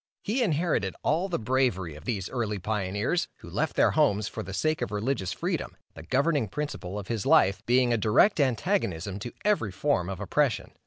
[0.23, 4.51] He inherited all the bravery of these early pioneers, who left their homes for the
[4.51, 9.31] sake of religious freedom, the governing principle of his life being a direct antagonism to
[9.45, 10.71] every form of oppression.